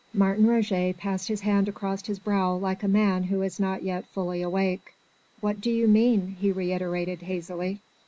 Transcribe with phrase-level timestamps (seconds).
[0.15, 4.03] Martin Roget passed his hand across his brow like a man who is not yet
[4.07, 4.95] fully awake.
[5.41, 7.81] "What do you mean?" he reiterated hazily.